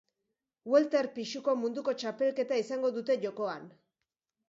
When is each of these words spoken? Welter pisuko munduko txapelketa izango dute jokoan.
Welter 0.75 1.09
pisuko 1.19 1.55
munduko 1.65 1.95
txapelketa 2.01 2.61
izango 2.65 2.95
dute 2.99 3.23
jokoan. 3.27 3.73